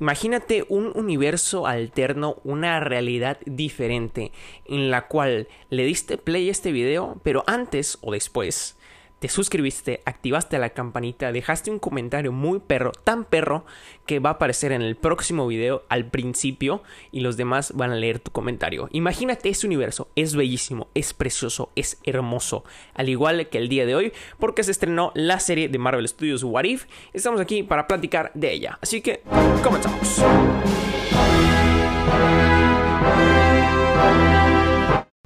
Imagínate 0.00 0.64
un 0.68 0.90
universo 0.94 1.66
alterno, 1.66 2.36
una 2.44 2.80
realidad 2.80 3.38
diferente, 3.46 4.32
en 4.64 4.90
la 4.90 5.06
cual 5.06 5.48
le 5.70 5.84
diste 5.84 6.18
play 6.18 6.48
a 6.48 6.52
este 6.52 6.72
video, 6.72 7.20
pero 7.22 7.44
antes 7.46 7.98
o 8.00 8.12
después 8.12 8.76
te 9.22 9.28
suscribiste, 9.28 10.02
activaste 10.04 10.58
la 10.58 10.70
campanita, 10.70 11.30
dejaste 11.30 11.70
un 11.70 11.78
comentario 11.78 12.32
muy 12.32 12.58
perro, 12.58 12.90
tan 12.90 13.24
perro 13.24 13.64
que 14.04 14.18
va 14.18 14.30
a 14.30 14.32
aparecer 14.32 14.72
en 14.72 14.82
el 14.82 14.96
próximo 14.96 15.46
video 15.46 15.84
al 15.88 16.06
principio 16.06 16.82
y 17.12 17.20
los 17.20 17.36
demás 17.36 17.72
van 17.76 17.92
a 17.92 17.94
leer 17.94 18.18
tu 18.18 18.32
comentario. 18.32 18.88
Imagínate 18.90 19.48
ese 19.48 19.64
universo, 19.64 20.08
es 20.16 20.34
bellísimo, 20.34 20.88
es 20.96 21.14
precioso, 21.14 21.70
es 21.76 22.00
hermoso, 22.02 22.64
al 22.94 23.08
igual 23.08 23.48
que 23.48 23.58
el 23.58 23.68
día 23.68 23.86
de 23.86 23.94
hoy 23.94 24.12
porque 24.40 24.64
se 24.64 24.72
estrenó 24.72 25.12
la 25.14 25.38
serie 25.38 25.68
de 25.68 25.78
Marvel 25.78 26.08
Studios 26.08 26.42
What 26.42 26.64
If. 26.64 26.86
Estamos 27.12 27.40
aquí 27.40 27.62
para 27.62 27.86
platicar 27.86 28.32
de 28.34 28.52
ella, 28.52 28.80
así 28.82 29.02
que 29.02 29.22
comenzamos. 29.62 30.20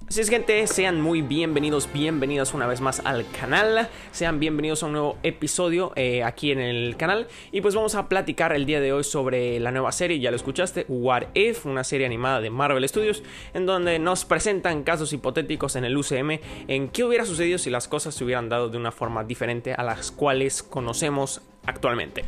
Así 0.09 0.21
es 0.21 0.31
gente, 0.31 0.65
sean 0.69 1.01
muy 1.01 1.21
bienvenidos, 1.21 1.89
bienvenidas 1.93 2.55
una 2.55 2.69
vez 2.69 2.81
más 2.81 3.03
al 3.05 3.29
canal, 3.29 3.89
sean 4.13 4.39
bienvenidos 4.39 4.85
a 4.85 4.87
un 4.87 4.93
nuevo 4.93 5.19
episodio 5.25 5.93
eh, 5.97 6.23
aquí 6.23 6.53
en 6.53 6.61
el 6.61 6.97
canal. 6.97 7.27
Y 7.51 7.61
pues 7.61 7.75
vamos 7.75 7.97
a 7.97 8.09
platicar 8.09 8.53
el 8.53 8.67
día 8.67 8.81
de 8.81 8.93
hoy 8.93 9.03
sobre 9.03 9.59
la 9.59 9.73
nueva 9.73 9.91
serie, 9.91 10.21
ya 10.21 10.31
lo 10.31 10.37
escuchaste, 10.37 10.87
What 10.89 11.25
If, 11.35 11.67
una 11.67 11.83
serie 11.83 12.07
animada 12.07 12.41
de 12.41 12.51
Marvel 12.51 12.89
Studios 12.89 13.25
en 13.53 13.67
donde 13.67 13.99
nos 13.99 14.25
presentan 14.25 14.85
casos 14.85 15.13
hipotéticos 15.13 15.75
en 15.75 15.85
el 15.85 15.97
UCM 15.97 16.39
en 16.69 16.89
qué 16.89 17.03
hubiera 17.03 17.27
sucedido 17.27 17.59
si 17.59 17.71
las 17.71 17.89
cosas 17.89 18.15
se 18.15 18.23
hubieran 18.23 18.49
dado 18.49 18.69
de 18.69 18.79
una 18.79 18.93
forma 18.93 19.25
diferente 19.25 19.75
a 19.75 19.83
las 19.83 20.13
cuales 20.13 20.63
conocemos 20.63 21.43
actualmente. 21.65 22.25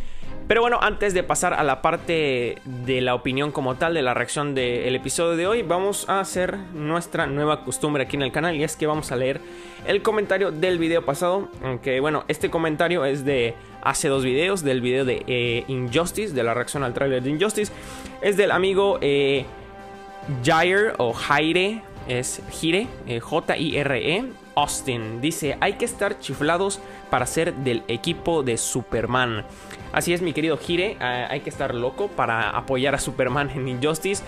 Pero 0.49 0.63
bueno, 0.63 0.79
antes 0.81 1.13
de 1.13 1.23
pasar 1.23 1.53
a 1.53 1.63
la 1.63 1.83
parte 1.83 2.57
de 2.65 3.03
la 3.03 3.15
opinión 3.15 3.53
como 3.53 3.75
tal, 3.75 3.93
de 3.93 4.01
la 4.01 4.15
reacción 4.15 4.55
del 4.55 4.97
episodio 4.97 5.37
de 5.37 5.47
hoy, 5.47 5.61
vamos 5.61 6.09
a 6.09 6.21
hacer 6.21 6.57
nuestra 6.73 7.27
nueva 7.27 7.65
costumbre 7.65 8.05
aquí 8.05 8.17
en 8.17 8.23
el 8.23 8.33
canal 8.33 8.57
y 8.57 8.65
es 8.65 8.75
que 8.75 8.87
vamos 8.87 9.13
a 9.13 9.17
leer 9.17 9.43
el 9.87 10.01
comentario 10.01 10.51
del 10.51 10.79
video 10.79 11.05
pasado. 11.05 11.51
Aunque 11.63 12.01
bueno, 12.01 12.25
este 12.29 12.49
comentario 12.49 13.05
es 13.05 13.27
de 13.27 13.55
hace 13.83 14.09
dos 14.09 14.25
videos, 14.25 14.65
del 14.65 14.81
video 14.81 15.05
de 15.05 15.23
eh, 15.27 15.65
Injustice, 15.69 16.33
de 16.33 16.43
la 16.43 16.55
reacción 16.55 16.83
al 16.83 16.95
trailer 16.95 17.23
de 17.23 17.29
Injustice. 17.29 17.71
Es 18.23 18.39
del 18.39 18.51
amigo 18.51 18.97
eh, 19.03 19.45
Jair 20.43 20.95
o 20.97 21.13
Jaire, 21.13 21.83
es 22.09 22.41
Jire, 22.51 22.87
eh, 23.07 23.21
J-I-R-E. 23.21 24.25
Austin 24.57 25.21
dice, 25.21 25.57
hay 25.61 25.75
que 25.75 25.85
estar 25.85 26.19
chiflados 26.19 26.81
para 27.11 27.27
ser 27.27 27.55
del 27.55 27.85
equipo 27.87 28.43
de 28.43 28.57
Superman. 28.57 29.45
Así 29.93 30.13
es, 30.13 30.23
mi 30.23 30.33
querido 30.33 30.57
Gire, 30.59 30.97
ah, 31.01 31.27
hay 31.31 31.41
que 31.41 31.51
estar 31.51 31.75
loco 31.75 32.09
para 32.09 32.51
apoyar 32.51 32.95
a 32.95 32.99
Superman 32.99 33.51
en 33.51 33.69
Injustice. 33.69 34.23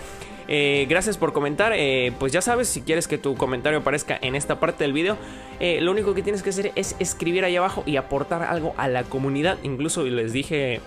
Eh, 0.47 0.85
gracias 0.89 1.17
por 1.17 1.33
comentar. 1.33 1.71
Eh, 1.75 2.11
pues 2.19 2.33
ya 2.33 2.41
sabes, 2.41 2.67
si 2.67 2.81
quieres 2.81 3.07
que 3.07 3.17
tu 3.17 3.35
comentario 3.35 3.79
aparezca 3.79 4.17
en 4.21 4.35
esta 4.35 4.59
parte 4.59 4.83
del 4.83 4.91
video, 4.91 5.17
eh, 5.59 5.79
lo 5.81 5.91
único 5.91 6.13
que 6.13 6.23
tienes 6.23 6.43
que 6.43 6.49
hacer 6.49 6.71
es 6.75 6.95
escribir 6.99 7.45
ahí 7.45 7.55
abajo 7.55 7.83
y 7.85 7.95
aportar 7.95 8.43
algo 8.43 8.73
a 8.77 8.87
la 8.87 9.03
comunidad. 9.03 9.57
Incluso 9.63 10.03
les 10.03 10.33
dije 10.33 10.81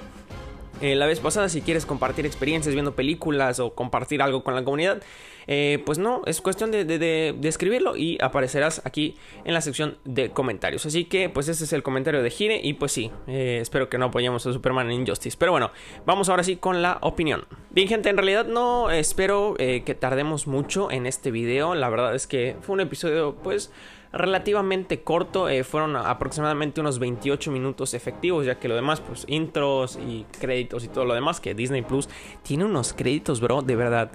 la 0.84 1.06
vez 1.06 1.20
pasada, 1.20 1.48
si 1.48 1.62
quieres 1.62 1.86
compartir 1.86 2.26
experiencias 2.26 2.74
viendo 2.74 2.94
películas 2.94 3.60
o 3.60 3.74
compartir 3.74 4.20
algo 4.22 4.44
con 4.44 4.54
la 4.54 4.64
comunidad, 4.64 5.02
eh, 5.46 5.82
pues 5.84 5.98
no, 5.98 6.22
es 6.26 6.40
cuestión 6.40 6.70
de, 6.70 7.34
escribirlo 7.42 7.96
y 7.96 8.18
aparecerás 8.20 8.82
aquí 8.84 9.16
en 9.44 9.54
la 9.54 9.60
sección 9.60 9.98
de 10.04 10.30
comentarios. 10.30 10.86
Así 10.86 11.04
que 11.04 11.28
pues 11.28 11.48
este 11.48 11.64
es 11.64 11.72
el 11.72 11.82
comentario 11.82 12.22
de 12.22 12.30
Gire 12.30 12.60
y 12.62 12.74
pues 12.74 12.92
sí, 12.92 13.10
eh, 13.26 13.58
espero 13.60 13.88
que 13.88 13.98
no 13.98 14.06
apoyemos 14.06 14.46
a 14.46 14.52
Superman 14.52 14.90
en 14.90 15.00
Injustice. 15.00 15.36
Pero 15.38 15.52
bueno, 15.52 15.70
vamos 16.06 16.28
ahora 16.28 16.42
sí 16.42 16.56
con 16.56 16.82
la 16.82 16.98
opinión. 17.02 17.44
Bien 17.70 17.88
gente, 17.88 18.08
en 18.08 18.16
realidad 18.16 18.46
no 18.46 18.90
espero 18.90 19.54
eh, 19.58 19.82
que 19.84 19.94
tardemos 19.94 20.46
mucho 20.46 20.90
en 20.90 21.06
este 21.06 21.30
video. 21.30 21.74
La 21.74 21.88
verdad 21.88 22.14
es 22.14 22.26
que 22.26 22.56
fue 22.60 22.74
un 22.74 22.80
episodio 22.80 23.36
pues 23.42 23.70
relativamente 24.14 25.02
corto, 25.02 25.48
fueron 25.64 25.96
aproximadamente 25.96 26.80
unos 26.80 26.98
28 26.98 27.50
minutos 27.50 27.94
efectivos, 27.94 28.46
ya 28.46 28.58
que 28.58 28.68
lo 28.68 28.74
demás, 28.74 29.00
pues 29.00 29.24
intros 29.28 29.96
y 29.96 30.24
créditos 30.40 30.84
y 30.84 30.88
todo 30.88 31.04
lo 31.04 31.14
demás, 31.14 31.40
que 31.40 31.54
Disney 31.54 31.82
Plus 31.82 32.08
tiene 32.42 32.64
unos 32.64 32.92
créditos, 32.92 33.40
bro, 33.40 33.62
de 33.62 33.76
verdad 33.76 34.12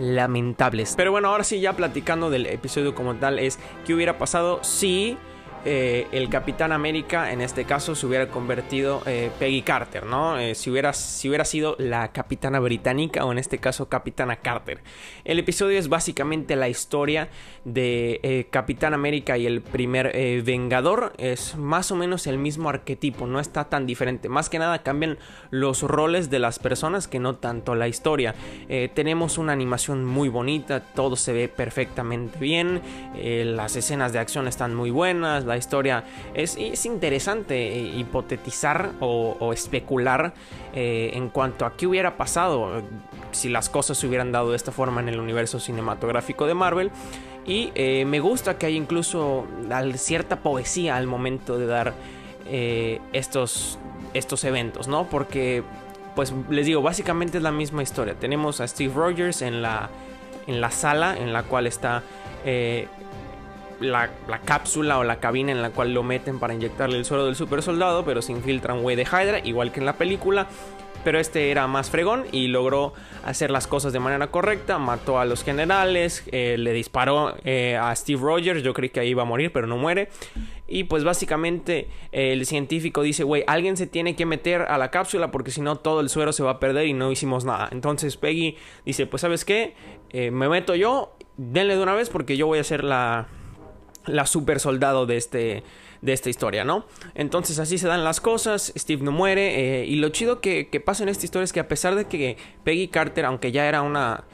lamentables. 0.00 0.94
Pero 0.96 1.12
bueno, 1.12 1.28
ahora 1.28 1.44
sí, 1.44 1.60
ya 1.60 1.74
platicando 1.74 2.30
del 2.30 2.46
episodio 2.46 2.94
como 2.94 3.14
tal, 3.16 3.38
es 3.38 3.58
qué 3.86 3.94
hubiera 3.94 4.18
pasado 4.18 4.58
si 4.64 5.16
eh, 5.64 6.06
el 6.12 6.28
Capitán 6.28 6.72
América, 6.72 7.32
en 7.32 7.40
este 7.40 7.64
caso, 7.64 7.94
se 7.94 8.06
hubiera 8.06 8.28
convertido 8.28 9.02
eh, 9.06 9.30
Peggy 9.38 9.62
Carter, 9.62 10.04
¿no? 10.04 10.38
Eh, 10.38 10.54
si, 10.54 10.70
hubiera, 10.70 10.92
si 10.92 11.28
hubiera 11.28 11.44
sido 11.44 11.76
la 11.78 12.12
Capitana 12.12 12.60
Británica 12.60 13.24
o 13.24 13.32
en 13.32 13.38
este 13.38 13.58
caso 13.58 13.88
Capitana 13.88 14.36
Carter. 14.36 14.82
El 15.24 15.38
episodio 15.38 15.78
es 15.78 15.88
básicamente 15.88 16.54
la 16.54 16.68
historia 16.68 17.28
de 17.64 18.46
Capitán 18.50 18.94
América 18.94 19.38
y 19.38 19.46
el 19.46 19.60
primer 19.60 20.12
Vengador. 20.44 21.12
Es 21.18 21.56
más 21.56 21.90
o 21.90 21.96
menos 21.96 22.26
el 22.26 22.38
mismo 22.38 22.68
arquetipo, 22.68 23.26
no 23.26 23.40
está 23.40 23.68
tan 23.68 23.86
diferente. 23.86 24.28
Más 24.28 24.48
que 24.48 24.58
nada 24.58 24.82
cambian 24.82 25.18
los 25.50 25.82
roles 25.82 26.30
de 26.30 26.38
las 26.38 26.58
personas 26.58 27.08
que 27.08 27.18
no 27.18 27.36
tanto 27.36 27.74
la 27.74 27.88
historia. 27.88 28.34
tenemos 28.94 29.38
una 29.38 29.52
animación 29.52 30.04
muy 30.04 30.28
bonita, 30.28 30.80
todo 30.80 31.16
se 31.16 31.32
ve 31.32 31.48
perfectamente 31.48 32.38
bien, 32.38 32.82
las 33.16 33.74
escenas 33.74 34.12
de 34.12 34.20
acción 34.20 34.46
están 34.46 34.74
muy 34.74 34.90
buenas, 34.90 35.44
la 35.46 35.56
historia. 35.56 36.04
Es, 36.34 36.56
interesante 36.86 37.68
eh, 37.68 37.80
hipotetizar 37.96 38.92
o, 39.00 39.52
especular 39.52 40.34
eh, 40.74 41.12
en 41.14 41.28
cuanto 41.28 41.64
a 41.64 41.76
qué 41.76 41.86
hubiera 41.86 42.16
pasado 42.16 42.82
si 43.32 43.48
las 43.48 43.68
cosas 43.68 43.98
se 43.98 44.06
hubieran 44.06 44.32
dado 44.32 44.50
de 44.50 44.56
esta 44.56 44.72
forma 44.72 45.00
en 45.00 45.08
el 45.08 45.20
universo 45.20 45.60
cinematográfico 45.60 46.46
de 46.46 46.54
Marvel. 46.54 46.90
Y 47.46 47.70
eh, 47.74 48.04
me 48.06 48.18
gusta 48.18 48.58
que 48.58 48.66
hay 48.66 48.76
incluso 48.76 49.46
cierta 49.94 50.40
poesía 50.40 50.96
al 50.96 51.06
momento 51.06 51.58
de 51.58 51.66
dar 51.66 51.94
estos, 53.12 53.78
estos 54.14 54.44
eventos, 54.44 54.86
¿no? 54.86 55.08
Porque, 55.08 55.64
pues 56.14 56.32
les 56.48 56.64
digo, 56.64 56.80
básicamente 56.80 57.38
es 57.38 57.42
la 57.42 57.50
misma 57.50 57.82
historia. 57.82 58.14
Tenemos 58.14 58.60
a 58.60 58.68
Steve 58.68 58.92
Rogers 58.94 59.42
en 59.42 59.62
la, 59.62 59.90
en 60.46 60.60
la 60.60 60.70
sala 60.70 61.16
en 61.18 61.32
la 61.32 61.42
cual 61.42 61.66
está 61.66 62.02
la, 63.80 64.10
cápsula 64.44 64.98
o 64.98 65.04
la 65.04 65.20
cabina 65.20 65.52
en 65.52 65.62
la 65.62 65.70
cual 65.70 65.92
lo 65.92 66.02
meten 66.02 66.38
para 66.38 66.54
inyectarle 66.54 66.98
el 66.98 67.04
suero 67.04 67.26
del 67.26 67.36
super 67.36 67.62
soldado, 67.62 68.04
pero 68.04 68.22
se 68.22 68.32
infiltran 68.32 68.84
Way 68.84 68.96
de 68.96 69.02
Hydra, 69.04 69.40
igual 69.44 69.72
que 69.72 69.80
en 69.80 69.86
la 69.86 69.94
película. 69.94 70.46
Pero 71.04 71.20
este 71.20 71.52
era 71.52 71.68
más 71.68 71.88
fregón 71.88 72.24
y 72.32 72.48
logró 72.48 72.92
hacer 73.24 73.52
las 73.52 73.68
cosas 73.68 73.92
de 73.92 74.00
manera 74.00 74.26
correcta. 74.26 74.78
Mató 74.78 75.20
a 75.20 75.24
los 75.24 75.44
generales, 75.44 76.24
eh, 76.32 76.56
le 76.58 76.72
disparó 76.72 77.36
eh, 77.44 77.78
a 77.80 77.94
Steve 77.94 78.20
Rogers. 78.20 78.64
Yo 78.64 78.74
creí 78.74 78.88
que 78.88 78.98
ahí 78.98 79.10
iba 79.10 79.22
a 79.22 79.24
morir, 79.24 79.52
pero 79.52 79.68
no 79.68 79.76
muere. 79.76 80.08
Y 80.66 80.84
pues 80.84 81.04
básicamente 81.04 81.88
el 82.10 82.44
científico 82.44 83.02
dice, 83.02 83.22
güey, 83.22 83.44
alguien 83.46 83.76
se 83.76 83.86
tiene 83.86 84.16
que 84.16 84.26
meter 84.26 84.62
a 84.62 84.78
la 84.78 84.90
cápsula 84.90 85.30
porque 85.30 85.52
si 85.52 85.60
no 85.60 85.76
todo 85.76 86.00
el 86.00 86.08
suero 86.08 86.32
se 86.32 86.42
va 86.42 86.52
a 86.52 86.58
perder 86.58 86.86
y 86.86 86.92
no 86.92 87.12
hicimos 87.12 87.44
nada. 87.44 87.68
Entonces 87.70 88.16
Peggy 88.16 88.56
dice, 88.84 89.06
pues 89.06 89.20
sabes 89.20 89.44
qué, 89.44 89.74
eh, 90.10 90.32
me 90.32 90.48
meto 90.48 90.74
yo, 90.74 91.16
denle 91.36 91.76
de 91.76 91.82
una 91.84 91.94
vez 91.94 92.10
porque 92.10 92.36
yo 92.36 92.48
voy 92.48 92.58
a 92.58 92.62
hacer 92.62 92.82
la, 92.82 93.28
la 94.06 94.26
super 94.26 94.60
soldado 94.60 95.06
de 95.06 95.16
este 95.16 95.62
de 96.02 96.12
esta 96.12 96.30
historia, 96.30 96.64
¿no? 96.64 96.84
Entonces 97.14 97.58
así 97.58 97.78
se 97.78 97.88
dan 97.88 98.04
las 98.04 98.20
cosas, 98.20 98.72
Steve 98.76 99.02
no 99.02 99.12
muere 99.12 99.80
eh, 99.82 99.86
y 99.86 99.96
lo 99.96 100.10
chido 100.10 100.40
que, 100.40 100.68
pasa 100.84 101.02
en 101.02 101.08
esta 101.08 101.24
historia 101.24 101.44
es 101.44 101.52
que 101.52 101.60
a 101.60 101.68
pesar 101.68 101.94
de 101.94 102.04
que 102.06 102.36
Peggy 102.64 102.88
Carter, 102.88 103.24
aunque 103.24 103.50
ya 103.50 103.66
era 103.66 103.82
una, 103.82 104.24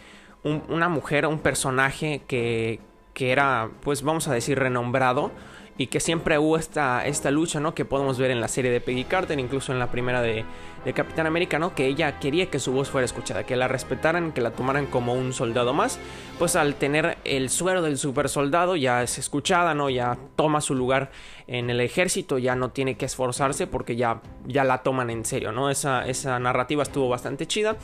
una 0.42 0.88
mujer, 0.88 1.26
un 1.26 1.38
personaje 1.38 2.22
que, 2.26 2.80
que 3.14 3.30
era, 3.30 3.70
pues 3.82 4.02
vamos 4.02 4.28
a 4.28 4.34
decir, 4.34 4.58
renombrado, 4.58 5.30
y 5.78 5.86
que 5.86 6.00
siempre 6.00 6.38
hubo 6.38 6.58
esta, 6.58 7.06
esta 7.06 7.30
lucha, 7.30 7.58
¿no? 7.58 7.74
Que 7.74 7.84
podemos 7.84 8.18
ver 8.18 8.30
en 8.30 8.40
la 8.40 8.48
serie 8.48 8.70
de 8.70 8.80
Peggy 8.80 9.04
Carter, 9.04 9.38
incluso 9.38 9.72
en 9.72 9.78
la 9.78 9.90
primera 9.90 10.20
de, 10.20 10.44
de 10.84 10.92
Capitán 10.92 11.26
América, 11.26 11.58
¿no? 11.58 11.74
Que 11.74 11.86
ella 11.86 12.18
quería 12.18 12.50
que 12.50 12.58
su 12.58 12.72
voz 12.72 12.90
fuera 12.90 13.04
escuchada, 13.04 13.44
que 13.44 13.56
la 13.56 13.68
respetaran, 13.68 14.32
que 14.32 14.40
la 14.40 14.50
tomaran 14.50 14.86
como 14.86 15.14
un 15.14 15.32
soldado 15.32 15.72
más. 15.72 15.98
Pues 16.38 16.56
al 16.56 16.74
tener 16.74 17.18
el 17.24 17.50
suero 17.50 17.82
del 17.82 17.98
super 17.98 18.28
soldado 18.28 18.76
ya 18.76 19.02
es 19.02 19.18
escuchada, 19.18 19.74
¿no? 19.74 19.90
Ya 19.90 20.18
toma 20.36 20.60
su 20.60 20.74
lugar 20.74 21.10
en 21.46 21.70
el 21.70 21.80
ejército, 21.80 22.38
ya 22.38 22.56
no 22.56 22.70
tiene 22.70 22.96
que 22.96 23.04
esforzarse 23.04 23.66
porque 23.66 23.96
ya, 23.96 24.20
ya 24.46 24.64
la 24.64 24.82
toman 24.82 25.10
en 25.10 25.24
serio, 25.24 25.52
¿no? 25.52 25.70
Esa, 25.70 26.06
esa 26.06 26.38
narrativa 26.38 26.82
estuvo 26.82 27.08
bastante 27.08 27.46
chida. 27.46 27.76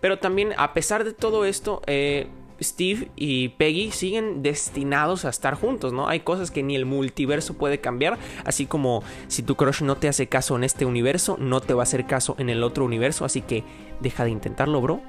Pero 0.00 0.18
también, 0.18 0.54
a 0.56 0.72
pesar 0.72 1.04
de 1.04 1.12
todo 1.12 1.44
esto, 1.44 1.82
eh, 1.86 2.28
Steve 2.60 3.08
y 3.16 3.50
Peggy 3.50 3.90
siguen 3.90 4.42
destinados 4.42 5.24
a 5.24 5.28
estar 5.28 5.54
juntos, 5.54 5.92
¿no? 5.92 6.08
Hay 6.08 6.20
cosas 6.20 6.50
que 6.50 6.62
ni 6.62 6.76
el 6.76 6.86
multiverso 6.86 7.54
puede 7.54 7.80
cambiar, 7.80 8.18
así 8.44 8.66
como 8.66 9.02
si 9.28 9.42
tu 9.42 9.56
crush 9.56 9.82
no 9.82 9.96
te 9.96 10.08
hace 10.08 10.28
caso 10.28 10.56
en 10.56 10.64
este 10.64 10.84
universo, 10.84 11.36
no 11.38 11.60
te 11.60 11.74
va 11.74 11.82
a 11.82 11.84
hacer 11.84 12.06
caso 12.06 12.34
en 12.38 12.50
el 12.50 12.62
otro 12.62 12.84
universo, 12.84 13.24
así 13.24 13.42
que 13.42 13.64
deja 14.00 14.24
de 14.24 14.30
intentarlo, 14.30 14.80
bro. 14.80 15.00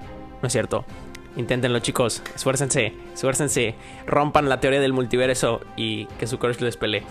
¿No 0.41 0.47
es 0.47 0.53
cierto? 0.53 0.85
Inténtenlo, 1.37 1.79
chicos. 1.79 2.23
Esfuércense, 2.35 2.93
esfuércense. 3.13 3.75
Rompan 4.07 4.49
la 4.49 4.59
teoría 4.59 4.81
del 4.81 4.91
multiverso 4.91 5.61
y 5.75 6.05
que 6.19 6.25
su 6.25 6.39
crush 6.39 6.59
les 6.59 6.77
pelee. 6.77 7.03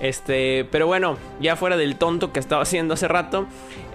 Este, 0.00 0.64
pero 0.70 0.86
bueno, 0.86 1.18
ya 1.40 1.56
fuera 1.56 1.76
del 1.76 1.96
tonto 1.96 2.32
que 2.32 2.38
estaba 2.38 2.62
haciendo 2.62 2.94
hace 2.94 3.08
rato, 3.08 3.46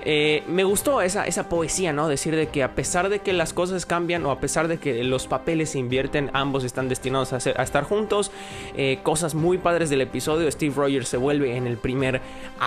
eh, 0.10 0.44
me 0.48 0.64
gustó 0.64 1.02
esa, 1.02 1.26
esa 1.26 1.50
poesía, 1.50 1.92
¿no? 1.92 2.08
Decir 2.08 2.34
de 2.36 2.48
que 2.48 2.64
a 2.64 2.76
pesar 2.76 3.10
de 3.10 3.20
que 3.20 3.34
las 3.34 3.52
cosas 3.52 3.86
cambian 3.86 4.26
o 4.26 4.32
a 4.32 4.40
pesar 4.40 4.70
de 4.70 4.78
que 4.78 5.04
los 5.04 5.28
papeles 5.28 5.72
se 5.72 5.80
invierten, 5.80 6.30
ambos 6.32 6.64
están 6.64 6.88
destinados 6.88 7.34
a, 7.34 7.38
estar 7.38 7.84
juntos. 7.84 8.32
Eh, 8.78 9.00
cosas 9.04 9.36
muy 9.36 9.58
padres 9.58 9.90
del 9.90 10.00
episodio. 10.00 10.50
Steve 10.50 10.74
Rogers 10.76 11.10
se 11.10 11.18
vuelve 11.18 11.58
en 11.58 11.68
el 11.68 11.78
primer 11.78 12.22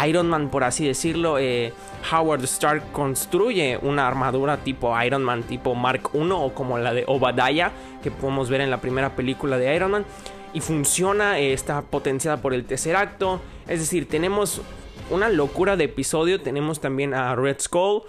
Iron 0.06 0.28
Man, 0.28 0.50
por 0.50 0.64
así 0.64 0.86
decirlo. 0.86 1.38
Eh, 1.38 1.72
Howard 2.12 2.44
Stark 2.44 2.92
construye 2.92 3.78
una 3.80 4.06
armadura 4.06 4.58
tipo 4.58 4.94
Iron 5.02 5.22
Man, 5.22 5.42
tipo 5.44 5.74
Mark 5.74 6.10
I 6.12 6.30
o 6.32 6.52
como 6.52 6.78
la 6.78 6.92
de 6.92 7.04
Obadiah, 7.10 7.72
que 8.02 8.10
podemos 8.10 8.50
ver 8.50 8.60
en 8.60 8.70
la 8.70 8.80
primera 8.80 9.16
película 9.16 9.58
de 9.58 9.74
Iron 9.74 9.90
Man. 9.90 10.04
Y 10.52 10.60
funciona, 10.60 11.38
está 11.38 11.82
potenciada 11.82 12.42
por 12.42 12.54
el 12.54 12.64
tercer 12.64 12.96
acto. 12.96 13.40
Es 13.68 13.80
decir, 13.80 14.08
tenemos 14.08 14.62
una 15.10 15.28
locura 15.28 15.76
de 15.76 15.84
episodio. 15.84 16.40
Tenemos 16.40 16.80
también 16.80 17.14
a 17.14 17.34
Red 17.34 17.60
Skull. 17.60 18.02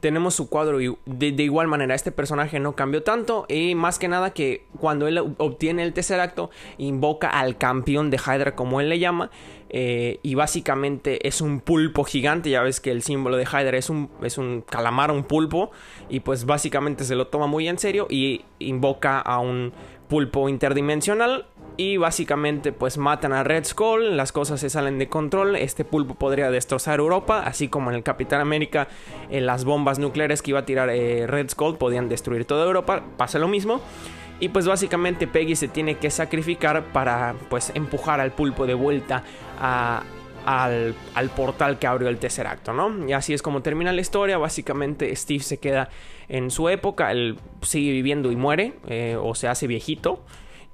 Tenemos 0.00 0.34
su 0.34 0.48
cuadro 0.48 0.80
y 0.80 0.96
de, 1.04 1.42
igual 1.44 1.68
manera 1.68 1.94
este 1.94 2.10
personaje 2.10 2.58
no 2.58 2.74
cambió 2.74 3.04
tanto 3.04 3.46
y 3.48 3.76
más 3.76 4.00
que 4.00 4.08
nada 4.08 4.30
que 4.30 4.64
cuando 4.80 5.06
él 5.06 5.16
obtiene 5.38 5.84
el 5.84 5.92
tercer 5.92 6.18
acto 6.18 6.50
invoca 6.76 7.30
al 7.30 7.56
campeón 7.56 8.10
de 8.10 8.16
Hydra 8.16 8.56
como 8.56 8.80
él 8.80 8.88
le 8.88 8.98
llama 8.98 9.30
eh, 9.78 10.20
y 10.22 10.34
básicamente 10.34 11.28
es 11.28 11.42
un 11.42 11.60
pulpo 11.60 12.04
gigante 12.04 12.48
ya 12.48 12.62
ves 12.62 12.80
que 12.80 12.90
el 12.90 13.02
símbolo 13.02 13.36
de 13.36 13.44
Hydra 13.44 13.76
es 13.76 13.90
un, 13.90 14.08
es 14.22 14.38
un 14.38 14.62
calamar, 14.62 15.10
un 15.10 15.22
pulpo 15.22 15.70
y 16.08 16.20
pues 16.20 16.46
básicamente 16.46 17.04
se 17.04 17.14
lo 17.14 17.26
toma 17.26 17.46
muy 17.46 17.68
en 17.68 17.78
serio 17.78 18.06
y 18.08 18.46
invoca 18.58 19.20
a 19.20 19.38
un 19.38 19.74
pulpo 20.08 20.48
interdimensional 20.48 21.44
y 21.76 21.98
básicamente 21.98 22.72
pues 22.72 22.96
matan 22.96 23.34
a 23.34 23.44
Red 23.44 23.66
Skull, 23.66 24.16
las 24.16 24.32
cosas 24.32 24.60
se 24.60 24.70
salen 24.70 24.98
de 24.98 25.10
control, 25.10 25.56
este 25.56 25.84
pulpo 25.84 26.14
podría 26.14 26.50
destrozar 26.50 27.00
Europa, 27.00 27.42
así 27.44 27.68
como 27.68 27.90
en 27.90 27.96
el 27.96 28.02
Capitán 28.02 28.40
América 28.40 28.88
eh, 29.30 29.42
las 29.42 29.66
bombas 29.66 29.98
nucleares 29.98 30.40
que 30.40 30.52
iba 30.52 30.60
a 30.60 30.64
tirar 30.64 30.88
eh, 30.88 31.26
Red 31.26 31.50
Skull 31.50 31.76
podían 31.76 32.08
destruir 32.08 32.46
toda 32.46 32.64
Europa, 32.64 33.04
pasa 33.18 33.38
lo 33.38 33.48
mismo. 33.48 33.82
Y 34.38 34.48
pues 34.50 34.66
básicamente 34.66 35.26
Peggy 35.26 35.56
se 35.56 35.68
tiene 35.68 35.96
que 35.96 36.10
sacrificar 36.10 36.84
para 36.92 37.34
pues 37.48 37.72
empujar 37.74 38.20
al 38.20 38.32
pulpo 38.32 38.66
de 38.66 38.74
vuelta 38.74 39.24
al, 39.58 40.94
al, 41.14 41.30
portal 41.30 41.78
que 41.78 41.86
abrió 41.86 42.08
el 42.08 42.18
tercer 42.18 42.46
acto, 42.46 42.72
¿no? 42.72 43.08
Y 43.08 43.12
así 43.12 43.32
es 43.32 43.40
como 43.40 43.62
termina 43.62 43.92
la 43.92 44.00
historia. 44.00 44.36
Básicamente 44.36 45.14
Steve 45.16 45.42
se 45.42 45.58
queda 45.58 45.88
en 46.28 46.50
su 46.50 46.68
época, 46.68 47.10
él 47.12 47.38
sigue 47.62 47.92
viviendo 47.92 48.30
y 48.30 48.36
muere, 48.36 48.74
eh, 48.88 49.16
o 49.20 49.34
se 49.34 49.48
hace 49.48 49.66
viejito. 49.66 50.22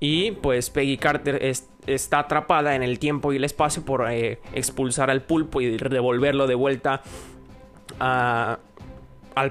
Y 0.00 0.32
pues 0.32 0.70
Peggy 0.70 0.96
Carter 0.96 1.40
está 1.86 2.18
atrapada 2.18 2.74
en 2.74 2.82
el 2.82 2.98
tiempo 2.98 3.32
y 3.32 3.36
el 3.36 3.44
espacio 3.44 3.84
por 3.84 4.10
eh, 4.10 4.40
expulsar 4.52 5.10
al 5.10 5.22
pulpo 5.22 5.60
y 5.60 5.76
devolverlo 5.76 6.48
de 6.48 6.56
vuelta 6.56 7.02
al 8.00 8.58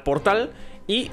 portal. 0.03 0.51
Y 0.87 1.09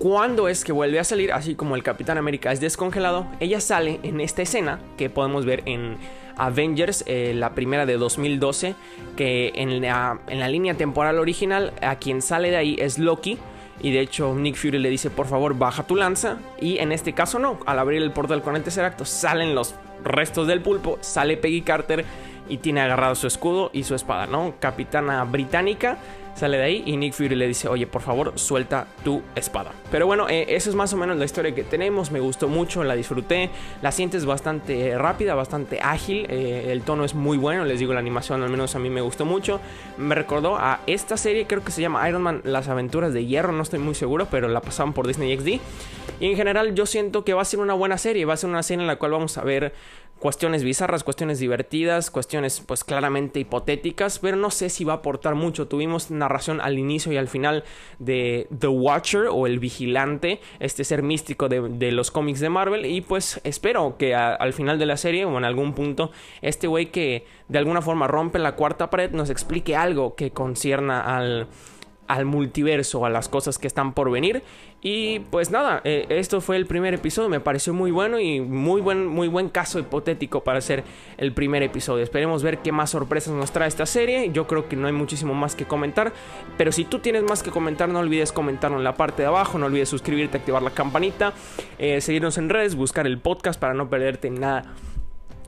cuando 0.00 0.48
es 0.48 0.64
que 0.64 0.72
vuelve 0.72 0.98
a 0.98 1.04
salir, 1.04 1.30
así 1.30 1.54
como 1.54 1.76
el 1.76 1.82
Capitán 1.82 2.16
América 2.16 2.50
es 2.52 2.58
descongelado, 2.58 3.26
ella 3.38 3.60
sale 3.60 4.00
en 4.02 4.22
esta 4.22 4.40
escena 4.40 4.80
que 4.96 5.10
podemos 5.10 5.44
ver 5.44 5.62
en 5.66 5.98
Avengers, 6.38 7.04
eh, 7.06 7.34
la 7.36 7.54
primera 7.54 7.84
de 7.84 7.98
2012, 7.98 8.74
que 9.14 9.52
en 9.54 9.82
la, 9.82 10.18
en 10.26 10.40
la 10.40 10.48
línea 10.48 10.72
temporal 10.72 11.18
original 11.18 11.74
a 11.82 11.96
quien 11.96 12.22
sale 12.22 12.50
de 12.50 12.56
ahí 12.56 12.76
es 12.78 12.98
Loki 12.98 13.38
y 13.82 13.92
de 13.92 14.00
hecho, 14.00 14.34
Nick 14.34 14.56
Fury 14.56 14.78
le 14.78 14.88
dice, 14.88 15.10
por 15.10 15.26
favor, 15.26 15.56
baja 15.56 15.82
tu 15.82 15.96
lanza. 15.96 16.38
Y 16.60 16.78
en 16.78 16.92
este 16.92 17.12
caso 17.12 17.38
no. 17.38 17.58
Al 17.66 17.78
abrir 17.78 18.02
el 18.02 18.12
portal 18.12 18.42
con 18.42 18.56
el 18.56 18.62
tercer 18.62 18.84
acto, 18.84 19.04
salen 19.04 19.54
los 19.54 19.74
restos 20.04 20.46
del 20.46 20.60
pulpo, 20.60 20.98
sale 21.00 21.36
Peggy 21.36 21.62
Carter 21.62 22.04
y 22.48 22.58
tiene 22.58 22.80
agarrado 22.80 23.14
su 23.14 23.26
escudo 23.26 23.70
y 23.72 23.84
su 23.84 23.94
espada, 23.94 24.26
¿no? 24.26 24.54
Capitana 24.60 25.24
británica 25.24 25.98
sale 26.34 26.56
de 26.56 26.64
ahí 26.64 26.82
y 26.86 26.96
Nick 26.96 27.12
Fury 27.14 27.34
le 27.34 27.46
dice, 27.46 27.68
oye, 27.68 27.86
por 27.86 28.02
favor, 28.02 28.32
suelta 28.36 28.86
tu 29.04 29.22
espada. 29.34 29.72
Pero 29.90 30.06
bueno, 30.06 30.28
eh, 30.28 30.46
eso 30.48 30.70
es 30.70 30.76
más 30.76 30.92
o 30.92 30.96
menos 30.96 31.16
la 31.18 31.24
historia 31.24 31.54
que 31.54 31.62
tenemos, 31.62 32.10
me 32.10 32.20
gustó 32.20 32.48
mucho, 32.48 32.84
la 32.84 32.94
disfruté, 32.94 33.50
la 33.82 33.92
sientes 33.92 34.24
bastante 34.24 34.96
rápida, 34.96 35.34
bastante 35.34 35.80
ágil, 35.80 36.26
eh, 36.28 36.68
el 36.70 36.82
tono 36.82 37.04
es 37.04 37.14
muy 37.14 37.36
bueno, 37.36 37.64
les 37.64 37.78
digo, 37.78 37.92
la 37.92 38.00
animación 38.00 38.42
al 38.42 38.50
menos 38.50 38.74
a 38.74 38.78
mí 38.78 38.90
me 38.90 39.00
gustó 39.00 39.24
mucho, 39.24 39.60
me 39.98 40.14
recordó 40.14 40.56
a 40.56 40.80
esta 40.86 41.16
serie, 41.16 41.46
creo 41.46 41.64
que 41.64 41.72
se 41.72 41.80
llama 41.80 42.08
Iron 42.08 42.22
Man, 42.22 42.40
las 42.44 42.68
aventuras 42.68 43.12
de 43.12 43.26
hierro, 43.26 43.52
no 43.52 43.62
estoy 43.62 43.78
muy 43.78 43.94
seguro, 43.94 44.26
pero 44.30 44.48
la 44.48 44.60
pasaban 44.60 44.92
por 44.92 45.06
Disney 45.06 45.36
XD. 45.36 45.60
Y 46.20 46.26
en 46.26 46.36
general 46.36 46.74
yo 46.74 46.84
siento 46.84 47.24
que 47.24 47.32
va 47.32 47.42
a 47.42 47.44
ser 47.46 47.60
una 47.60 47.74
buena 47.74 47.96
serie, 47.96 48.24
va 48.24 48.34
a 48.34 48.36
ser 48.36 48.50
una 48.50 48.62
serie 48.62 48.82
en 48.82 48.86
la 48.86 48.96
cual 48.96 49.12
vamos 49.12 49.38
a 49.38 49.42
ver 49.42 49.72
cuestiones 50.20 50.62
bizarras, 50.62 51.02
cuestiones 51.02 51.38
divertidas, 51.40 52.10
cuestiones 52.10 52.62
pues 52.64 52.84
claramente 52.84 53.40
hipotéticas, 53.40 54.18
pero 54.18 54.36
no 54.36 54.50
sé 54.50 54.68
si 54.68 54.84
va 54.84 54.92
a 54.92 54.96
aportar 54.96 55.34
mucho. 55.34 55.66
Tuvimos 55.66 56.10
narración 56.10 56.60
al 56.60 56.78
inicio 56.78 57.10
y 57.10 57.16
al 57.16 57.26
final 57.26 57.64
de 57.98 58.46
The 58.56 58.68
Watcher 58.68 59.28
o 59.30 59.46
el 59.46 59.58
vigilante, 59.58 60.40
este 60.60 60.84
ser 60.84 61.02
místico 61.02 61.48
de, 61.48 61.90
los 61.90 62.10
cómics 62.10 62.40
de 62.40 62.50
Marvel, 62.50 62.86
y 62.86 63.00
pues 63.00 63.40
espero 63.44 63.96
que 63.98 64.14
al 64.14 64.52
final 64.52 64.78
de 64.78 64.86
la 64.86 64.96
serie 64.96 65.24
o 65.24 65.36
en 65.38 65.44
algún 65.44 65.72
punto 65.72 66.12
este 66.42 66.66
güey 66.66 66.92
que 66.92 67.24
de 67.48 67.58
alguna 67.58 67.80
forma 67.80 68.06
rompe 68.06 68.38
la 68.38 68.54
cuarta 68.54 68.90
pared 68.90 69.10
nos 69.12 69.30
explique 69.30 69.74
algo 69.74 70.14
que 70.14 70.30
concierna 70.30 71.00
al 71.00 71.48
al 72.10 72.24
multiverso, 72.24 73.06
a 73.06 73.10
las 73.10 73.28
cosas 73.28 73.56
que 73.58 73.68
están 73.68 73.92
por 73.94 74.10
venir. 74.10 74.42
Y 74.82 75.20
pues 75.30 75.50
nada, 75.50 75.80
eh, 75.84 76.06
esto 76.08 76.40
fue 76.40 76.56
el 76.56 76.66
primer 76.66 76.92
episodio, 76.92 77.28
me 77.28 77.38
pareció 77.38 77.72
muy 77.72 77.92
bueno 77.92 78.18
y 78.18 78.40
muy 78.40 78.80
buen, 78.80 79.06
muy 79.06 79.28
buen 79.28 79.48
caso 79.48 79.78
hipotético 79.78 80.42
para 80.42 80.60
ser 80.60 80.82
el 81.18 81.32
primer 81.32 81.62
episodio. 81.62 82.02
Esperemos 82.02 82.42
ver 82.42 82.58
qué 82.58 82.72
más 82.72 82.90
sorpresas 82.90 83.32
nos 83.32 83.52
trae 83.52 83.68
esta 83.68 83.86
serie. 83.86 84.30
Yo 84.32 84.48
creo 84.48 84.68
que 84.68 84.74
no 84.74 84.88
hay 84.88 84.92
muchísimo 84.92 85.34
más 85.34 85.54
que 85.54 85.66
comentar, 85.66 86.12
pero 86.56 86.72
si 86.72 86.84
tú 86.84 86.98
tienes 86.98 87.22
más 87.22 87.44
que 87.44 87.52
comentar, 87.52 87.88
no 87.88 88.00
olvides 88.00 88.32
comentarlo 88.32 88.78
en 88.78 88.84
la 88.84 88.96
parte 88.96 89.22
de 89.22 89.28
abajo, 89.28 89.58
no 89.58 89.66
olvides 89.66 89.88
suscribirte, 89.88 90.38
activar 90.38 90.62
la 90.62 90.70
campanita, 90.70 91.32
eh, 91.78 92.00
seguirnos 92.00 92.38
en 92.38 92.48
redes, 92.48 92.74
buscar 92.74 93.06
el 93.06 93.18
podcast 93.18 93.60
para 93.60 93.74
no 93.74 93.88
perderte 93.88 94.30
nada 94.30 94.74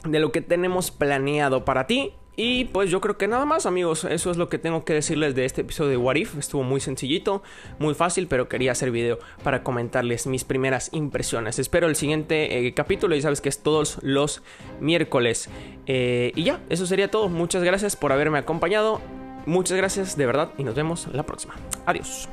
de 0.05 0.21
lo 0.21 0.31
que 0.31 0.43
tenemos 0.43 0.93
planeado 0.93 1.65
para 1.65 1.89
ti. 1.89 2.13
Y 2.35 2.67
pues 2.67 2.91
yo 2.91 3.01
creo 3.01 3.19
que 3.19 3.29
nada 3.29 3.45
más 3.45 3.67
amigos, 3.67 4.05
eso 4.05 4.31
es 4.31 4.37
lo 4.39 4.49
que 4.49 4.59
tengo 4.59 4.85
que 4.85 4.95
decirles 4.95 5.35
de 5.35 5.45
este 5.45 5.61
episodio 5.61 5.91
de 5.91 5.97
What 5.99 6.17
If. 6.17 6.39
Estuvo 6.39 6.63
muy 6.63 6.81
sencillito, 6.81 7.43
muy 7.79 7.95
fácil, 7.95 8.27
pero 8.27 8.49
quería 8.49 8.73
hacer 8.73 8.91
video 8.91 9.19
para 9.43 9.63
comentarles 9.63 10.27
mis 10.27 10.45
primeras 10.45 10.89
impresiones. 10.93 11.59
Espero 11.59 11.89
el 11.89 11.97
siguiente 11.97 12.67
eh, 12.67 12.73
capítulo, 12.73 13.15
y 13.15 13.23
sabes 13.23 13.41
que 13.43 13.51
es 13.51 13.63
todos 13.63 13.99
los 14.03 14.43
miércoles. 14.81 15.51
Eh, 15.87 16.33
y 16.35 16.45
ya, 16.45 16.61
eso 16.71 16.87
sería 16.87 17.11
todo. 17.11 17.29
Muchas 17.29 17.63
gracias 17.63 17.97
por 17.97 18.13
haberme 18.13 18.39
acompañado. 18.39 19.01
Muchas 19.45 19.77
gracias 19.77 20.17
de 20.17 20.25
verdad 20.25 20.53
y 20.57 20.65
nos 20.65 20.75
vemos 20.75 21.09
la 21.13 21.25
próxima. 21.25 21.55
Adiós. 21.85 22.29